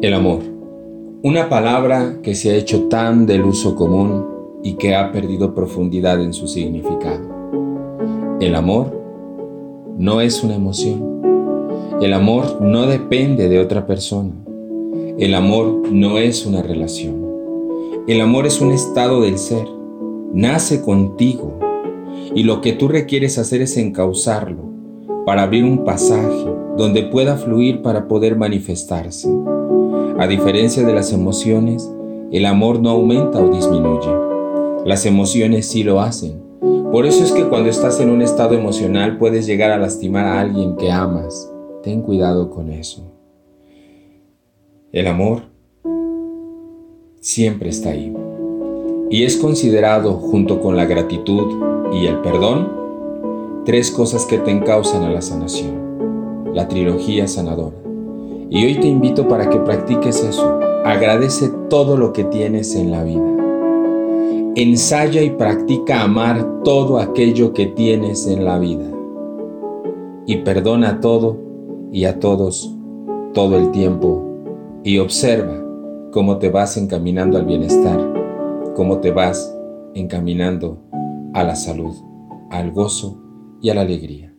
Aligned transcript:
El 0.00 0.14
amor. 0.14 0.40
Una 1.22 1.48
palabra 1.48 2.18
que 2.22 2.34
se 2.34 2.50
ha 2.50 2.54
hecho 2.54 2.84
tan 2.84 3.26
del 3.26 3.42
uso 3.42 3.74
común 3.74 4.24
y 4.62 4.74
que 4.74 4.94
ha 4.94 5.10
perdido 5.12 5.54
profundidad 5.54 6.22
en 6.22 6.32
su 6.32 6.46
significado. 6.46 7.28
El 8.40 8.54
amor 8.54 8.96
no 9.96 10.20
es 10.20 10.44
una 10.44 10.54
emoción. 10.54 11.20
El 12.00 12.12
amor 12.12 12.60
no 12.60 12.86
depende 12.86 13.48
de 13.48 13.58
otra 13.58 13.86
persona. 13.86 14.32
El 15.18 15.34
amor 15.34 15.90
no 15.90 16.18
es 16.18 16.46
una 16.46 16.62
relación. 16.62 17.26
El 18.06 18.20
amor 18.20 18.46
es 18.46 18.60
un 18.60 18.70
estado 18.70 19.22
del 19.22 19.38
ser. 19.38 19.66
Nace 20.32 20.82
contigo. 20.82 21.58
Y 22.34 22.44
lo 22.44 22.60
que 22.60 22.72
tú 22.72 22.88
requieres 22.88 23.38
hacer 23.38 23.62
es 23.62 23.76
encauzarlo 23.76 24.62
para 25.26 25.42
abrir 25.42 25.64
un 25.64 25.84
pasaje 25.84 26.46
donde 26.76 27.02
pueda 27.02 27.36
fluir 27.36 27.82
para 27.82 28.06
poder 28.06 28.36
manifestarse. 28.36 29.28
A 30.18 30.26
diferencia 30.26 30.84
de 30.84 30.92
las 30.92 31.12
emociones, 31.12 31.88
el 32.32 32.44
amor 32.44 32.80
no 32.80 32.90
aumenta 32.90 33.40
o 33.40 33.50
disminuye. 33.50 34.10
Las 34.84 35.06
emociones 35.06 35.68
sí 35.68 35.84
lo 35.84 36.00
hacen. 36.00 36.42
Por 36.90 37.06
eso 37.06 37.22
es 37.22 37.30
que 37.30 37.48
cuando 37.48 37.70
estás 37.70 38.00
en 38.00 38.10
un 38.10 38.20
estado 38.20 38.54
emocional 38.54 39.16
puedes 39.16 39.46
llegar 39.46 39.70
a 39.70 39.78
lastimar 39.78 40.24
a 40.24 40.40
alguien 40.40 40.76
que 40.76 40.90
amas. 40.90 41.48
Ten 41.84 42.02
cuidado 42.02 42.50
con 42.50 42.68
eso. 42.72 43.04
El 44.90 45.06
amor 45.06 45.42
siempre 47.20 47.68
está 47.68 47.90
ahí. 47.90 48.12
Y 49.10 49.22
es 49.22 49.36
considerado, 49.36 50.14
junto 50.14 50.60
con 50.60 50.76
la 50.76 50.86
gratitud 50.86 51.92
y 51.92 52.06
el 52.06 52.22
perdón, 52.22 53.62
tres 53.64 53.92
cosas 53.92 54.26
que 54.26 54.38
te 54.38 54.50
encausan 54.50 55.04
a 55.04 55.10
la 55.10 55.22
sanación. 55.22 56.50
La 56.54 56.66
trilogía 56.66 57.28
sanadora. 57.28 57.87
Y 58.50 58.64
hoy 58.64 58.76
te 58.76 58.88
invito 58.88 59.28
para 59.28 59.50
que 59.50 59.58
practiques 59.58 60.24
eso. 60.24 60.58
Agradece 60.84 61.50
todo 61.68 61.98
lo 61.98 62.14
que 62.14 62.24
tienes 62.24 62.74
en 62.74 62.90
la 62.90 63.04
vida. 63.04 63.36
Ensaya 64.54 65.22
y 65.22 65.30
practica 65.30 66.02
amar 66.02 66.62
todo 66.64 66.98
aquello 66.98 67.52
que 67.52 67.66
tienes 67.66 68.26
en 68.26 68.46
la 68.46 68.58
vida. 68.58 68.86
Y 70.26 70.38
perdona 70.38 71.00
todo 71.00 71.36
y 71.92 72.06
a 72.06 72.20
todos 72.20 72.74
todo 73.34 73.58
el 73.58 73.70
tiempo. 73.70 74.24
Y 74.82 74.98
observa 74.98 75.62
cómo 76.10 76.38
te 76.38 76.48
vas 76.48 76.78
encaminando 76.78 77.36
al 77.36 77.44
bienestar, 77.44 78.00
cómo 78.74 78.98
te 78.98 79.10
vas 79.10 79.54
encaminando 79.94 80.78
a 81.34 81.44
la 81.44 81.54
salud, 81.54 81.94
al 82.50 82.72
gozo 82.72 83.20
y 83.60 83.68
a 83.68 83.74
la 83.74 83.82
alegría. 83.82 84.34